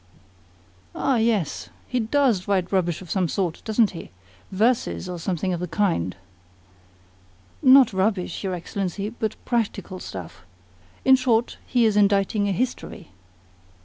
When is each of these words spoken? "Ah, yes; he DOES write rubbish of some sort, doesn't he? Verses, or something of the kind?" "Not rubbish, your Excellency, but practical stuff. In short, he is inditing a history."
"Ah, 0.95 1.17
yes; 1.17 1.69
he 1.87 1.99
DOES 1.99 2.47
write 2.47 2.71
rubbish 2.71 3.03
of 3.03 3.11
some 3.11 3.27
sort, 3.27 3.61
doesn't 3.63 3.91
he? 3.91 4.09
Verses, 4.51 5.07
or 5.07 5.19
something 5.19 5.53
of 5.53 5.59
the 5.59 5.67
kind?" 5.67 6.15
"Not 7.61 7.93
rubbish, 7.93 8.43
your 8.43 8.55
Excellency, 8.55 9.09
but 9.09 9.35
practical 9.45 9.99
stuff. 9.99 10.41
In 11.05 11.15
short, 11.15 11.59
he 11.67 11.85
is 11.85 11.95
inditing 11.97 12.49
a 12.49 12.51
history." 12.51 13.11